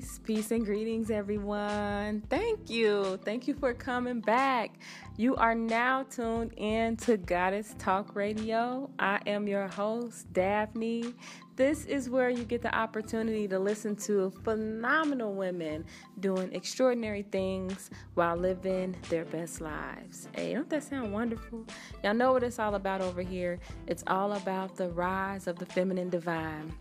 [0.00, 2.22] Peace, peace and greetings, everyone.
[2.30, 3.20] Thank you.
[3.22, 4.78] Thank you for coming back.
[5.18, 8.88] You are now tuned in to Goddess Talk Radio.
[8.98, 11.14] I am your host, Daphne.
[11.56, 15.84] This is where you get the opportunity to listen to phenomenal women
[16.18, 20.28] doing extraordinary things while living their best lives.
[20.34, 21.66] Hey, don't that sound wonderful?
[22.02, 23.60] Y'all know what it's all about over here.
[23.86, 26.72] It's all about the rise of the feminine divine.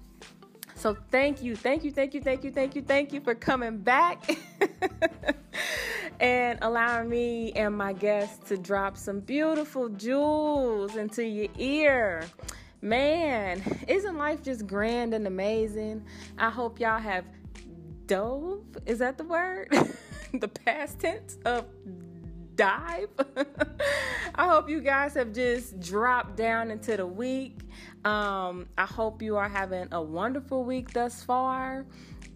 [0.79, 3.79] So thank you, thank you, thank you, thank you, thank you, thank you for coming
[3.79, 4.39] back
[6.21, 12.23] and allowing me and my guests to drop some beautiful jewels into your ear.
[12.81, 16.01] Man, isn't life just grand and amazing?
[16.37, 17.25] I hope y'all have
[18.05, 18.63] dove.
[18.85, 19.67] Is that the word?
[20.33, 21.65] the past tense of
[22.59, 23.09] dive.
[24.35, 27.59] I hope you guys have just dropped down into the week.
[28.05, 31.85] Um, I hope you are having a wonderful week thus far.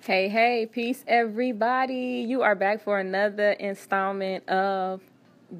[0.00, 2.24] hey, hey, peace, everybody.
[2.26, 5.02] You are back for another installment of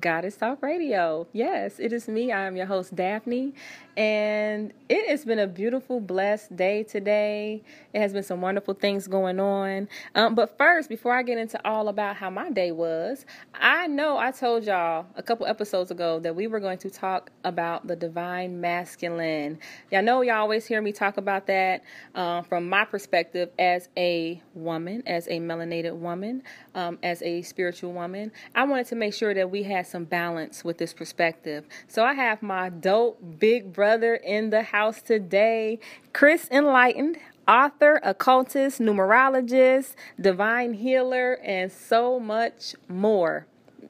[0.01, 1.27] Goddess Talk Radio.
[1.33, 2.31] Yes, it is me.
[2.31, 3.55] I am your host, Daphne,
[3.97, 7.63] and it has been a beautiful, blessed day today.
[7.95, 9.89] It has been some wonderful things going on.
[10.15, 14.19] Um, but first, before I get into all about how my day was, I know
[14.19, 17.97] I told y'all a couple episodes ago that we were going to talk about the
[17.97, 19.59] divine masculine.
[19.91, 21.83] Y'all know y'all always hear me talk about that
[22.15, 26.43] uh, from my perspective as a woman, as a melanated woman,
[26.75, 28.33] um, as a spiritual woman.
[28.55, 31.65] I wanted to make sure that we had some balance with this perspective.
[31.87, 35.79] So I have my dope big brother brother in the house today,
[36.13, 37.17] Chris Enlightened,
[37.49, 43.47] author, occultist, numerologist, divine healer, and so much more.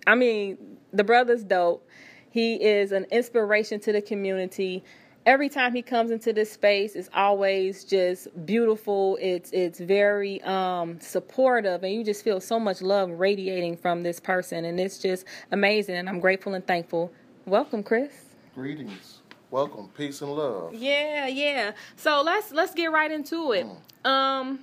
[0.07, 0.57] I mean,
[0.93, 1.87] the brother's dope.
[2.31, 4.85] He is an inspiration to the community.
[5.29, 9.19] Every time he comes into this space, it's always just beautiful.
[9.21, 14.21] It's it's very um, supportive, and you just feel so much love radiating from this
[14.21, 15.97] person, and it's just amazing.
[15.97, 17.13] And I'm grateful and thankful.
[17.45, 18.11] Welcome, Chris.
[18.55, 19.19] Greetings.
[19.51, 20.73] Welcome, peace and love.
[20.73, 21.73] Yeah, yeah.
[21.97, 23.67] So let's let's get right into it.
[23.67, 24.11] Mm.
[24.11, 24.61] Um,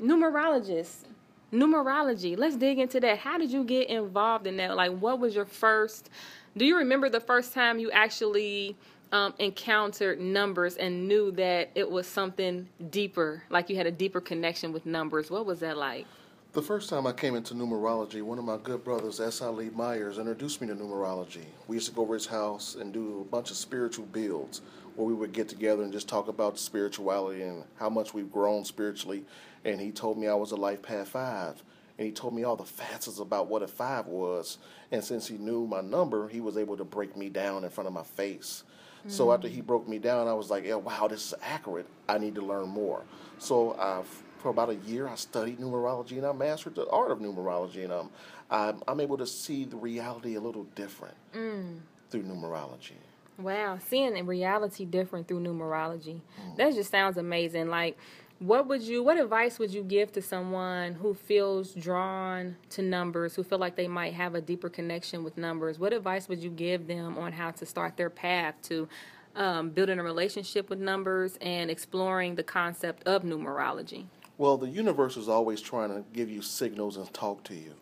[0.00, 1.04] numerologist,
[1.52, 2.38] numerology.
[2.38, 3.18] Let's dig into that.
[3.18, 4.76] How did you get involved in that?
[4.76, 6.08] Like, what was your first?
[6.56, 8.76] Do you remember the first time you actually
[9.12, 13.42] um, encountered numbers and knew that it was something deeper?
[13.50, 15.30] Like you had a deeper connection with numbers.
[15.30, 16.06] What was that like?
[16.52, 19.42] The first time I came into numerology, one of my good brothers, S.
[19.42, 19.48] I.
[19.48, 21.44] Lee Myers, introduced me to numerology.
[21.68, 24.62] We used to go over his house and do a bunch of spiritual builds
[24.94, 28.64] where we would get together and just talk about spirituality and how much we've grown
[28.64, 29.22] spiritually.
[29.66, 31.62] And he told me I was a life path five.
[31.98, 34.56] And he told me all the facets about what a five was.
[34.90, 37.88] And since he knew my number, he was able to break me down in front
[37.88, 38.64] of my face.
[39.08, 41.86] So after he broke me down, I was like, yeah, wow, this is accurate.
[42.08, 43.02] I need to learn more.
[43.38, 44.02] So uh,
[44.38, 47.92] for about a year, I studied numerology and I mastered the art of numerology, and
[47.92, 48.10] um,
[48.50, 51.14] I'm, I'm able to see the reality a little different
[52.10, 52.92] through numerology.
[53.38, 56.20] Wow, seeing in reality different through numerology.
[56.56, 57.68] That just sounds amazing.
[57.68, 57.98] Like
[58.38, 63.34] what would you what advice would you give to someone who feels drawn to numbers,
[63.34, 65.78] who feel like they might have a deeper connection with numbers?
[65.78, 68.88] What advice would you give them on how to start their path to
[69.34, 74.06] um, building a relationship with numbers and exploring the concept of numerology?
[74.38, 77.74] Well, the universe is always trying to give you signals and talk to you.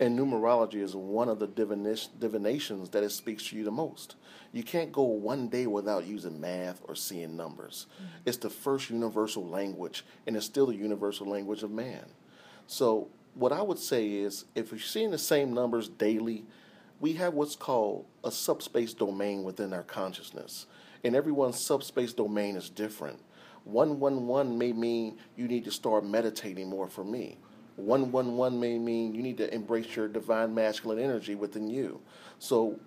[0.00, 4.16] And numerology is one of the divinish, divinations that it speaks to you the most.
[4.50, 7.86] You can't go one day without using math or seeing numbers.
[7.94, 8.06] Mm-hmm.
[8.24, 12.06] It's the first universal language, and it's still the universal language of man.
[12.66, 16.46] So, what I would say is if you're seeing the same numbers daily,
[16.98, 20.66] we have what's called a subspace domain within our consciousness.
[21.04, 23.20] And everyone's subspace domain is different.
[23.64, 27.38] 111 may mean you need to start meditating more for me.
[27.80, 32.00] 111 may mean you need to embrace your divine masculine energy within you.
[32.38, 32.78] So,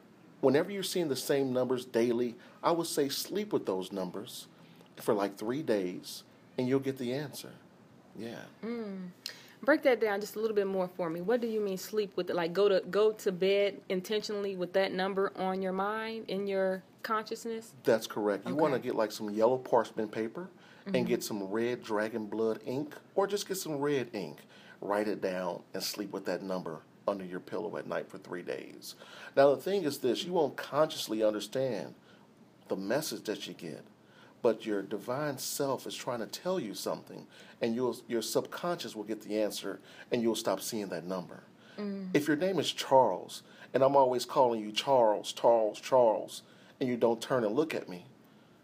[0.41, 4.47] whenever you're seeing the same numbers daily, I would say sleep with those numbers
[4.97, 6.23] for like three days
[6.57, 7.51] and you'll get the answer.
[8.17, 8.39] Yeah.
[8.63, 9.09] Mm.
[9.63, 11.21] Break that down just a little bit more for me.
[11.21, 12.35] What do you mean sleep with it?
[12.35, 16.83] Like go to go to bed intentionally with that number on your mind in your
[17.01, 17.73] consciousness?
[17.83, 18.47] That's correct.
[18.47, 20.49] You want to get like some yellow parchment paper
[20.85, 21.05] and mm-hmm.
[21.05, 24.37] get some red dragon blood ink or just get some red ink.
[24.83, 28.41] Write it down and sleep with that number under your pillow at night for three
[28.41, 28.95] days.
[29.35, 31.95] Now, the thing is this you won't consciously understand
[32.68, 33.85] the message that you get,
[34.41, 37.25] but your divine self is trying to tell you something,
[37.62, 39.80] and you'll, your subconscious will get the answer
[40.12, 41.44] and you'll stop seeing that number.
[41.77, 42.09] Mm.
[42.13, 43.44] If your name is Charles,
[43.74, 46.44] and I'm always calling you Charles, Charles, Charles,
[46.81, 48.06] and you don't turn and look at me,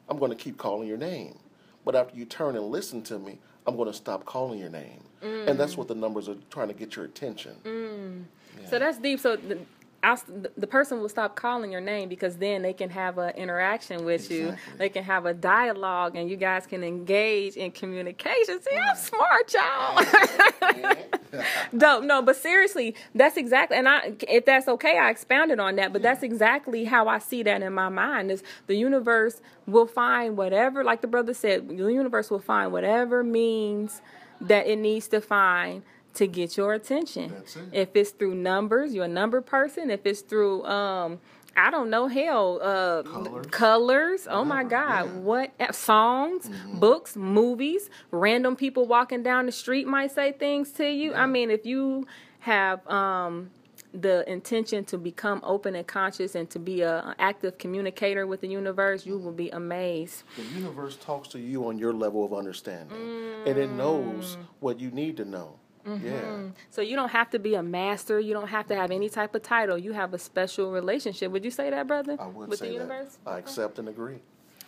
[0.09, 1.39] I'm going to keep calling your name.
[1.85, 3.39] But after you turn and listen to me,
[3.69, 5.03] I'm going to stop calling your name.
[5.23, 5.49] Mm.
[5.49, 7.55] And that's what the numbers are trying to get your attention.
[7.63, 8.23] Mm.
[8.67, 9.19] So that's deep.
[9.19, 9.59] So the,
[10.01, 10.21] I'll,
[10.57, 14.31] the person will stop calling your name because then they can have an interaction with
[14.31, 14.55] you.
[14.77, 18.61] They can have a dialogue, and you guys can engage in communication.
[18.61, 20.95] See, I'm smart, y'all.
[21.77, 22.03] Dope.
[22.03, 23.77] No, but seriously, that's exactly.
[23.77, 25.91] And I, if that's okay, I expounded on that.
[25.91, 28.31] But that's exactly how I see that in my mind.
[28.31, 33.23] Is the universe will find whatever, like the brother said, the universe will find whatever
[33.23, 34.01] means
[34.41, 35.83] that it needs to find
[36.15, 37.31] to get your attention.
[37.31, 37.63] That's it.
[37.71, 39.89] If it's through numbers, you're a number person.
[39.89, 41.19] If it's through, um,
[41.55, 43.45] I don't know, hell, uh, Colors.
[43.51, 44.27] colors.
[44.29, 45.11] Oh my God, yeah.
[45.11, 45.23] Mm-hmm.
[45.23, 50.89] what uh, songs, books, movies, random people walking down the street might say things to
[50.89, 51.13] you.
[51.13, 52.07] I mean, if you
[52.39, 53.49] have um,
[53.93, 58.41] the intention to become open and conscious and to be a, an active communicator with
[58.41, 60.23] the universe, you will be amazed.
[60.37, 62.95] The universe talks to you on your level of understanding,
[63.45, 65.55] and it knows what you need to know.
[65.85, 66.49] Yeah.
[66.69, 68.19] So you don't have to be a master.
[68.19, 69.77] You don't have to have any type of title.
[69.77, 71.31] You have a special relationship.
[71.31, 72.17] Would you say that, brother?
[72.19, 73.17] I would with say the universe.
[73.23, 73.29] that.
[73.31, 74.19] I accept and agree.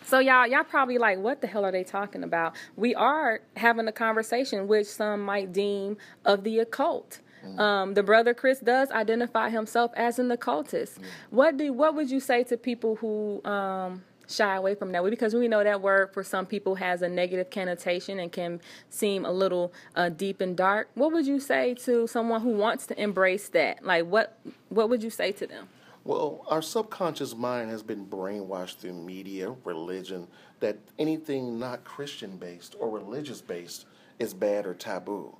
[0.04, 2.54] So y'all, y'all probably like, what the hell are they talking about?
[2.76, 7.20] We are having a conversation, which some might deem of the occult.
[7.58, 10.98] Um, the brother Chris does identify himself as an occultist.
[11.30, 15.04] What do what would you say to people who um, shy away from that?
[15.04, 18.60] Because we know that word for some people has a negative connotation and can
[18.90, 20.88] seem a little uh, deep and dark.
[20.94, 23.84] What would you say to someone who wants to embrace that?
[23.84, 24.38] Like, what
[24.68, 25.68] what would you say to them?
[26.04, 30.26] Well, our subconscious mind has been brainwashed through media, religion,
[30.58, 33.86] that anything not Christian based or religious based
[34.18, 35.36] is bad or taboo.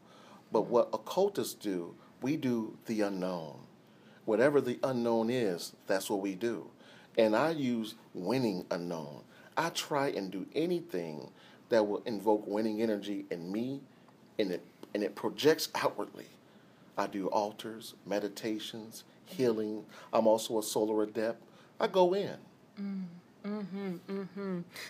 [0.52, 3.58] But what occultists do, we do the unknown.
[4.24, 6.70] Whatever the unknown is, that's what we do.
[7.18, 9.22] And I use winning unknown.
[9.56, 11.30] I try and do anything
[11.68, 13.80] that will invoke winning energy in me
[14.38, 14.64] and it
[14.94, 16.26] and it projects outwardly.
[16.96, 19.84] I do altars, meditations, healing.
[20.12, 21.42] I'm also a solar adept.
[21.80, 22.36] I go in.
[22.80, 23.04] Mm.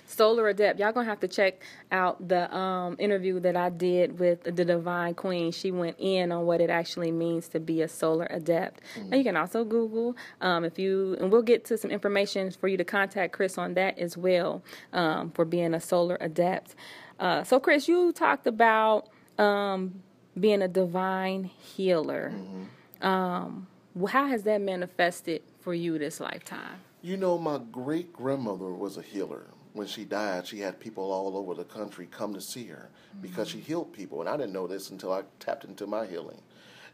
[0.06, 0.78] Solar Adept.
[0.78, 5.14] Y'all gonna have to check out the um, interview that I did with the Divine
[5.14, 5.52] Queen.
[5.52, 8.80] She went in on what it actually means to be a Solar Adept.
[8.96, 12.68] And you can also Google um, if you, and we'll get to some information for
[12.68, 16.74] you to contact Chris on that as well um, for being a Solar Adept.
[17.18, 20.02] Uh, so, Chris, you talked about um,
[20.38, 22.32] being a divine healer.
[23.00, 23.66] Um,
[24.00, 26.80] wh- how has that manifested for you this lifetime?
[27.04, 29.46] You know, my great grandmother was a healer.
[29.72, 32.90] When she died, she had people all over the country come to see her
[33.20, 34.20] because she healed people.
[34.20, 36.40] And I didn't know this until I tapped into my healing.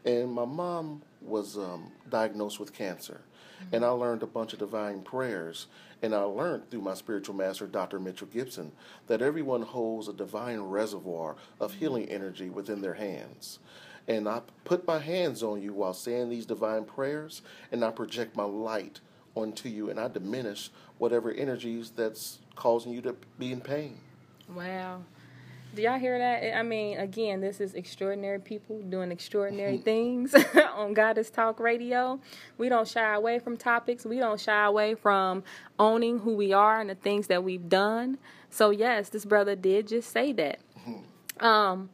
[0.05, 3.21] And my mom was um, diagnosed with cancer.
[3.61, 3.75] Mm-hmm.
[3.75, 5.67] And I learned a bunch of divine prayers.
[6.01, 7.99] And I learned through my spiritual master, Dr.
[7.99, 8.71] Mitchell Gibson,
[9.05, 13.59] that everyone holds a divine reservoir of healing energy within their hands.
[14.07, 18.35] And I put my hands on you while saying these divine prayers, and I project
[18.35, 19.01] my light
[19.35, 23.97] onto you, and I diminish whatever energies that's causing you to be in pain.
[24.53, 25.01] Wow.
[25.75, 26.57] Do y'all hear that?
[26.57, 30.33] I mean, again, this is extraordinary people doing extraordinary things
[30.75, 32.19] on Goddess Talk Radio.
[32.57, 34.03] We don't shy away from topics.
[34.03, 35.43] We don't shy away from
[35.77, 38.17] owning who we are and the things that we've done.
[38.49, 40.59] So yes, this brother did just say that.
[41.39, 41.89] Um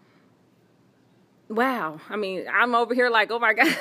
[1.49, 1.99] wow.
[2.09, 3.77] I mean, I'm over here like, "Oh my god."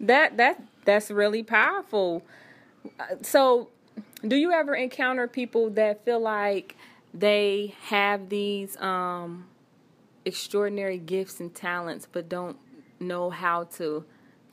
[0.00, 2.22] that that that's really powerful.
[3.22, 3.68] So,
[4.26, 6.76] do you ever encounter people that feel like
[7.12, 9.46] they have these um,
[10.24, 12.56] extraordinary gifts and talents, but don't
[13.00, 14.04] know how to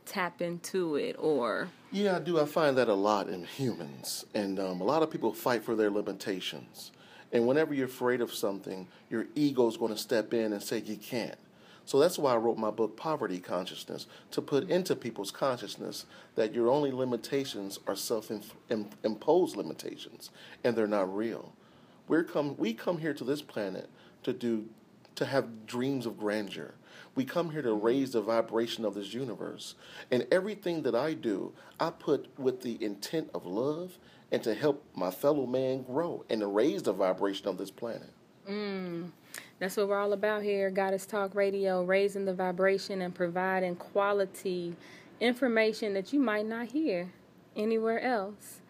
[0.06, 1.70] tap into it or?
[1.92, 2.40] Yeah i do.
[2.40, 5.76] I find that a lot in humans and um, a lot of people fight for
[5.76, 6.92] their limitations.
[7.34, 10.80] And whenever you're afraid of something your ego is going to step in and say
[10.80, 11.38] you can't
[11.86, 16.54] so that's why i wrote my book poverty consciousness to put into people's consciousness that
[16.54, 20.30] your only limitations are self-imposed limitations
[20.64, 21.54] and they're not real
[22.12, 23.90] we're come, we come here to this planet
[24.24, 24.66] to do,
[25.16, 26.74] to have dreams of grandeur.
[27.16, 29.76] We come here to raise the vibration of this universe.
[30.12, 33.98] And everything that I do, I put with the intent of love
[34.30, 38.12] and to help my fellow man grow and to raise the vibration of this planet.
[38.50, 39.12] Mm,
[39.60, 44.76] that's what we're all about here, Goddess Talk Radio, raising the vibration and providing quality
[45.20, 47.12] information that you might not hear
[47.56, 48.62] anywhere else.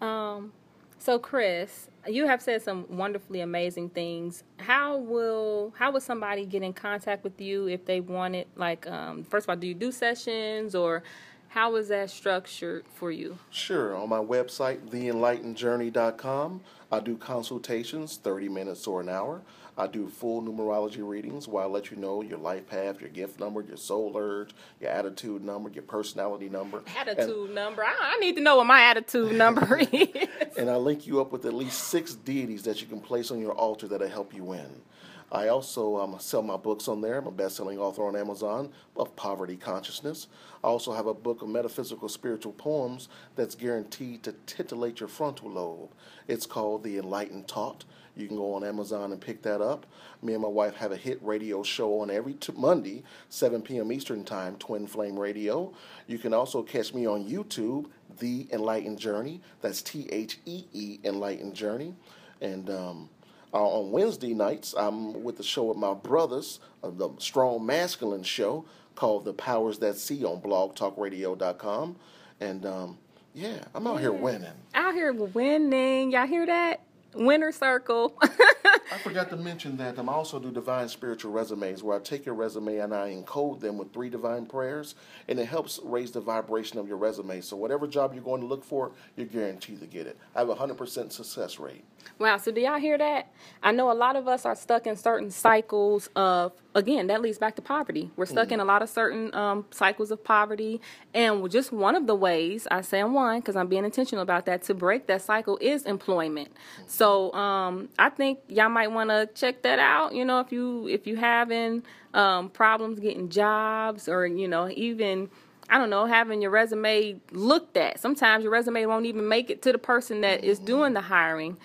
[0.00, 0.52] Um,
[0.98, 4.42] so, Chris, you have said some wonderfully amazing things.
[4.58, 9.24] How will how would somebody get in contact with you if they wanted like um,
[9.24, 11.02] first of all, do you do sessions or
[11.48, 13.38] how is that structured for you?
[13.50, 13.96] Sure.
[13.96, 16.60] On my website, theenlightenedjourney.com,
[16.92, 19.40] I do consultations, 30 minutes or an hour.
[19.78, 23.38] I do full numerology readings where I let you know your life path, your gift
[23.38, 26.82] number, your soul urge, your attitude number, your personality number.
[26.98, 27.84] Attitude and, number.
[27.84, 30.56] I, I, need to know what my attitude number is.
[30.56, 33.38] And I link you up with at least six deities that you can place on
[33.40, 34.82] your altar that'll help you win.
[35.30, 37.18] I also um, sell my books on there.
[37.18, 40.26] I'm a best-selling author on Amazon of Poverty Consciousness.
[40.64, 45.50] I also have a book of metaphysical spiritual poems that's guaranteed to titillate your frontal
[45.50, 45.90] lobe.
[46.28, 47.84] It's called The Enlightened Taught.
[48.16, 49.86] You can go on Amazon and pick that up.
[50.22, 53.92] Me and my wife have a hit radio show on every t- Monday, 7 p.m.
[53.92, 55.72] Eastern Time, Twin Flame Radio.
[56.08, 57.86] You can also catch me on YouTube,
[58.18, 59.40] The Enlightened Journey.
[59.60, 61.94] That's T H E E Enlightened Journey.
[62.40, 63.08] And um,
[63.52, 68.22] uh, on Wednesday nights, I'm with the show with my brothers, uh, the Strong Masculine
[68.22, 68.64] Show
[68.94, 71.96] called The Powers That See on blogtalkradio.com.
[72.40, 72.98] And um,
[73.34, 74.00] yeah, I'm out yeah.
[74.00, 74.52] here winning.
[74.74, 76.12] Out here winning.
[76.12, 76.80] Y'all hear that?
[77.14, 78.14] Winner Circle.
[78.22, 82.26] I forgot to mention that um, I also do divine spiritual resumes where I take
[82.26, 84.94] your resume and I encode them with three divine prayers,
[85.28, 87.40] and it helps raise the vibration of your resume.
[87.40, 90.18] So, whatever job you're going to look for, you're guaranteed to get it.
[90.34, 91.84] I have a 100% success rate.
[92.18, 93.32] Wow, so do y'all hear that?
[93.62, 97.38] I know a lot of us are stuck in certain cycles of, again, that leads
[97.38, 98.10] back to poverty.
[98.16, 98.54] We're stuck mm-hmm.
[98.54, 100.80] in a lot of certain um, cycles of poverty.
[101.14, 104.62] And just one of the ways, I say one because I'm being intentional about that,
[104.64, 106.50] to break that cycle is employment.
[106.50, 106.88] Mm-hmm.
[106.88, 110.14] So um, I think y'all might want to check that out.
[110.14, 111.82] You know, if you if you having
[112.14, 115.30] um, problems getting jobs or, you know, even
[115.70, 118.00] I don't know, having your resume looked at.
[118.00, 121.58] Sometimes your resume won't even make it to the person that is doing the hiring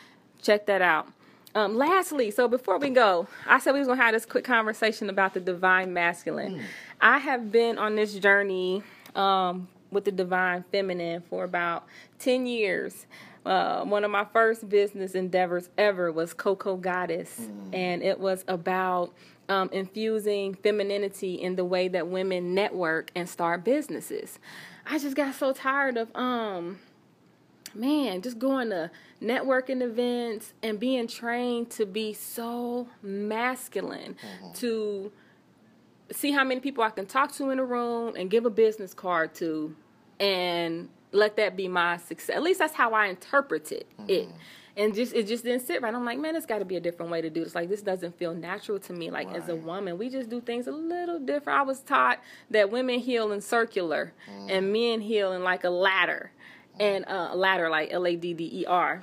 [0.44, 1.08] check that out.
[1.56, 5.10] Um, lastly, so before we go, I said we was gonna have this quick conversation
[5.10, 6.56] about the divine masculine.
[6.56, 6.64] Mm.
[7.00, 8.82] I have been on this journey
[9.16, 11.86] um, with the divine feminine for about
[12.18, 13.06] ten years.
[13.46, 17.76] Uh, one of my first business endeavors ever was Coco Goddess, mm.
[17.76, 19.14] and it was about
[19.48, 24.40] um, infusing femininity in the way that women network and start businesses.
[24.86, 26.80] I just got so tired of um
[27.76, 34.54] man, just going to networking events and being trained to be so masculine, mm-hmm.
[34.54, 35.12] to
[36.12, 38.94] see how many people I can talk to in a room and give a business
[38.94, 39.76] card to,
[40.20, 42.36] and let that be my success.
[42.36, 44.10] At least that's how I interpreted mm-hmm.
[44.10, 44.30] it.
[44.76, 45.94] And just it just didn't sit right.
[45.94, 47.54] I'm like, man, it's got to be a different way to do this.
[47.54, 49.12] Like this doesn't feel natural to me.
[49.12, 49.36] Like right.
[49.36, 51.60] as a woman, we just do things a little different.
[51.60, 54.50] I was taught that women heal in circular mm.
[54.50, 56.32] and men heal in like a ladder
[56.80, 59.02] and uh, ladder like L A D D E R,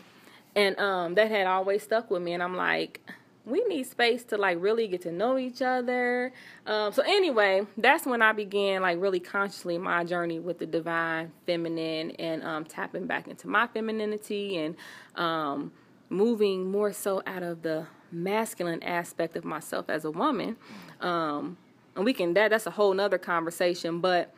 [0.54, 2.32] and um, that had always stuck with me.
[2.32, 3.00] And I'm like,
[3.44, 6.32] we need space to like really get to know each other.
[6.66, 11.32] Um, so anyway, that's when I began like really consciously my journey with the divine
[11.46, 14.76] feminine and um, tapping back into my femininity and
[15.16, 15.72] um,
[16.08, 20.56] moving more so out of the masculine aspect of myself as a woman.
[21.00, 21.56] Um,
[21.96, 24.00] and we can that that's a whole nother conversation.
[24.00, 24.34] But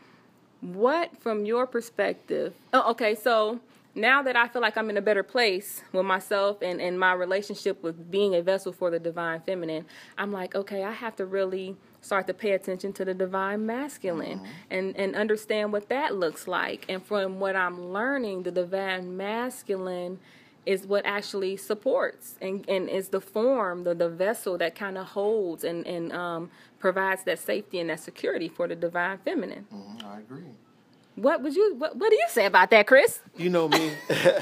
[0.63, 2.55] what from your perspective?
[2.73, 3.61] Oh, okay, so
[3.95, 7.13] now that I feel like I'm in a better place with myself and, and my
[7.13, 9.85] relationship with being a vessel for the divine feminine,
[10.17, 14.39] I'm like, okay, I have to really start to pay attention to the divine masculine
[14.39, 14.53] mm-hmm.
[14.71, 16.87] and, and understand what that looks like.
[16.89, 20.19] And from what I'm learning, the divine masculine
[20.65, 25.07] is what actually supports and, and is the form, the, the vessel that kind of
[25.09, 26.51] holds and, and um,
[26.83, 29.65] provides that safety and that security for the divine feminine.
[29.73, 30.51] Mm-hmm, I agree.
[31.15, 33.21] What would you what, what do you say about that, Chris?
[33.37, 33.93] You know me.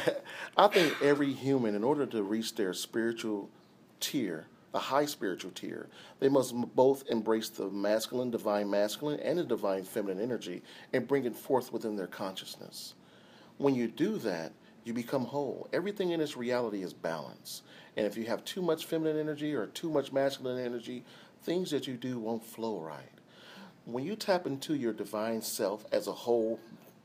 [0.56, 3.50] I think every human, in order to reach their spiritual
[4.00, 9.44] tier, a high spiritual tier, they must both embrace the masculine, divine masculine, and the
[9.44, 10.62] divine feminine energy
[10.94, 12.94] and bring it forth within their consciousness.
[13.58, 14.52] When you do that,
[14.84, 15.68] you become whole.
[15.74, 17.62] Everything in this reality is balance.
[17.96, 21.04] And if you have too much feminine energy or too much masculine energy,
[21.42, 23.12] things that you do won't flow right.
[23.84, 26.60] When you tap into your divine self as a whole,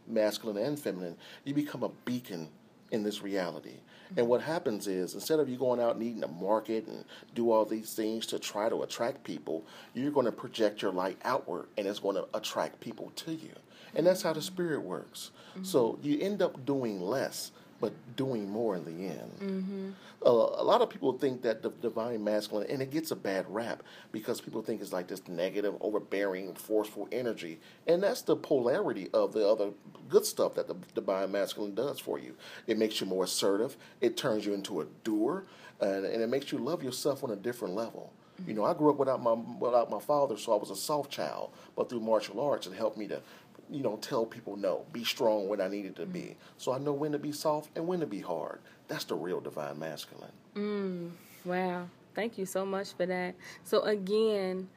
[0.08, 2.50] masculine and feminine, you become a beacon
[2.92, 3.80] in this reality.
[4.18, 7.51] And what happens is, instead of you going out and eating a market and do
[7.51, 11.68] all these things to try to attract people, you're going to project your light outward
[11.77, 13.51] and it's going to attract people to you.
[13.96, 15.32] And that's how the spirit works.
[15.51, 15.63] Mm-hmm.
[15.63, 19.32] So you end up doing less but doing more in the end.
[19.39, 19.89] Mm-hmm.
[20.25, 23.46] Uh, a lot of people think that the divine masculine, and it gets a bad
[23.50, 29.10] rap because people think it's like this negative, overbearing, forceful energy, and that's the polarity
[29.13, 29.70] of the other
[30.10, 32.36] good stuff that the divine masculine does for you.
[32.65, 33.77] It makes you more assertive.
[34.01, 35.46] It turns you into a doer,
[35.82, 38.13] and, and it makes you love yourself on a different level.
[38.46, 41.10] You know, I grew up without my without my father, so I was a soft
[41.10, 41.51] child.
[41.75, 43.22] But through martial arts, it helped me to
[43.70, 46.38] you know, tell people no, be strong when I needed to be.
[46.58, 48.60] So I know when to be soft and when to be hard.
[48.88, 50.32] That's the real divine masculine.
[50.56, 51.12] Mm,
[51.44, 51.88] wow.
[52.14, 53.36] Thank you so much for that.
[53.64, 54.70] So again,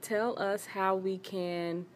[0.00, 1.86] tell us how we can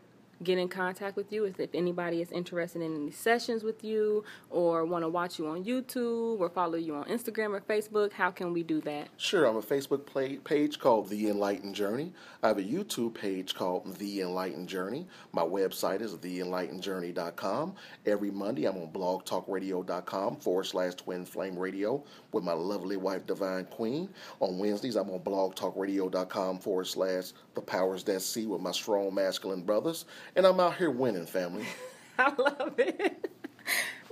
[0.43, 4.25] get in contact with you if, if anybody is interested in any sessions with you
[4.51, 8.31] or want to watch you on YouTube or follow you on Instagram or Facebook, how
[8.31, 9.09] can we do that?
[9.17, 12.13] Sure, I'm a Facebook page called The Enlightened Journey.
[12.43, 15.07] I have a YouTube page called The Enlightened Journey.
[15.33, 17.75] My website is theenlightenedjourney.com.
[18.07, 22.03] Every Monday, I'm on blogtalkradio.com forward slash twin flame radio
[22.33, 24.09] with my lovely wife, Divine Queen.
[24.41, 29.63] On Wednesdays, I'm on blogtalkradio.com forward slash the powers that see with my strong masculine
[29.63, 31.64] brothers and I'm out here winning, family.
[32.18, 33.31] I love it.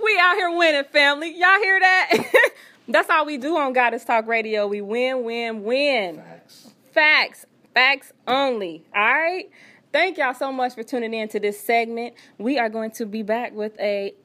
[0.03, 1.29] We out here winning, family.
[1.37, 2.49] Y'all hear that?
[2.87, 4.67] That's all we do on Goddess Talk Radio.
[4.67, 6.17] We win, win, win.
[6.17, 6.69] Facts.
[6.93, 7.45] Facts.
[7.73, 8.83] Facts only.
[8.95, 9.49] All right.
[9.93, 12.15] Thank y'all so much for tuning in to this segment.
[12.37, 14.15] We are going to be back with a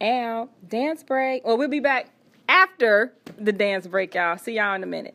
[0.00, 1.44] Al dance break.
[1.44, 2.10] Well, we'll be back
[2.48, 4.38] after the dance break, y'all.
[4.38, 5.14] See y'all in a minute.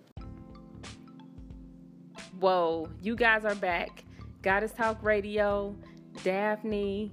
[2.40, 4.04] Whoa, you guys are back.
[4.42, 5.76] Goddess Talk Radio.
[6.24, 7.12] Daphne.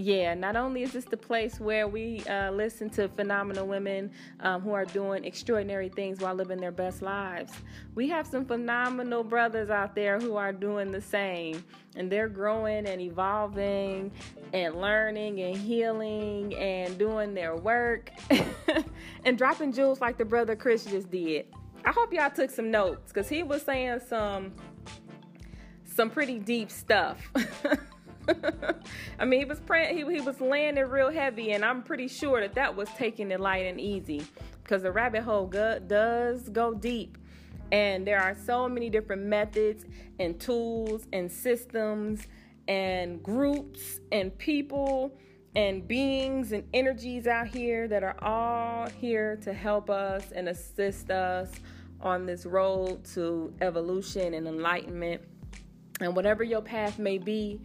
[0.00, 4.62] Yeah, not only is this the place where we uh, listen to phenomenal women um,
[4.62, 7.52] who are doing extraordinary things while living their best lives,
[7.96, 11.64] we have some phenomenal brothers out there who are doing the same.
[11.96, 14.12] And they're growing and evolving
[14.52, 18.12] and learning and healing and doing their work
[19.24, 21.46] and dropping jewels like the brother Chris just did.
[21.84, 24.52] I hope y'all took some notes because he was saying some
[25.84, 27.18] some pretty deep stuff.
[29.18, 32.40] I mean, he was praying, he, he was landing real heavy, and I'm pretty sure
[32.40, 34.26] that that was taking it light and easy
[34.62, 37.16] because the rabbit hole go, does go deep.
[37.70, 39.84] And there are so many different methods
[40.18, 42.26] and tools and systems
[42.66, 45.12] and groups and people
[45.54, 51.10] and beings and energies out here that are all here to help us and assist
[51.10, 51.50] us
[52.00, 55.22] on this road to evolution and enlightenment.
[56.00, 57.60] And whatever your path may be,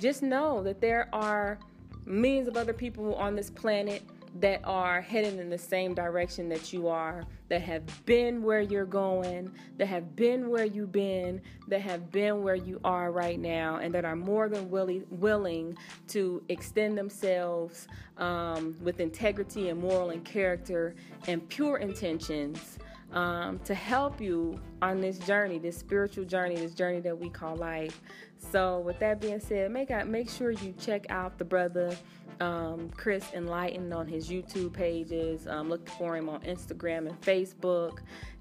[0.00, 1.58] just know that there are
[2.06, 4.02] millions of other people on this planet
[4.40, 8.84] that are heading in the same direction that you are, that have been where you're
[8.84, 13.76] going, that have been where you've been, that have been where you are right now,
[13.76, 15.76] and that are more than willing, willing
[16.08, 20.94] to extend themselves um, with integrity and moral and character
[21.26, 22.78] and pure intentions
[23.12, 27.56] um, to help you on this journey, this spiritual journey, this journey that we call
[27.56, 28.00] life.
[28.38, 31.96] So, with that being said, make make sure you check out the brother
[32.40, 35.46] um, Chris Enlightened on his YouTube pages.
[35.46, 37.98] Um, look for him on Instagram and Facebook.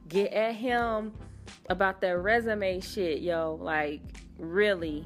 [0.07, 1.13] Get at him
[1.69, 3.57] about that resume shit, yo.
[3.61, 4.01] Like,
[4.37, 5.05] really,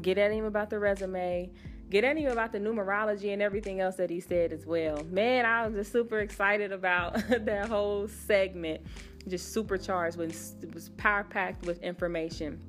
[0.00, 1.50] get at him about the resume.
[1.90, 5.04] Get at him about the numerology and everything else that he said as well.
[5.04, 8.80] Man, I was just super excited about that whole segment.
[9.28, 12.60] Just supercharged with it was power packed with information.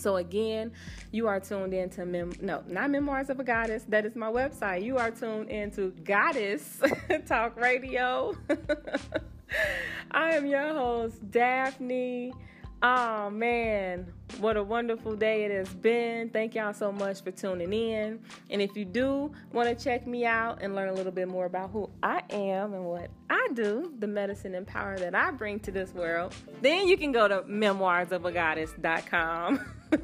[0.00, 0.72] So again,
[1.12, 3.84] you are tuned into mem- no, not Memoirs of a Goddess.
[3.88, 4.82] That is my website.
[4.82, 6.80] You are tuned into Goddess
[7.26, 8.34] Talk Radio.
[10.10, 12.32] I am your host, Daphne.
[12.82, 16.30] Oh man, what a wonderful day it has been.
[16.30, 18.20] Thank y'all so much for tuning in.
[18.48, 21.44] And if you do want to check me out and learn a little bit more
[21.44, 25.60] about who I am and what I do, the medicine and power that I bring
[25.60, 29.60] to this world, then you can go to memoirsofagoddess.com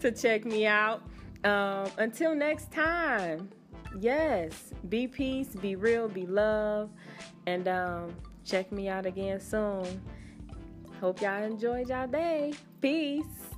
[0.00, 1.02] to check me out.
[1.44, 3.50] Um, until next time,
[4.00, 6.88] yes, be peace, be real, be love,
[7.46, 10.00] and um, check me out again soon.
[11.00, 12.52] Hope y'all enjoyed y'all day.
[12.80, 13.57] Peace.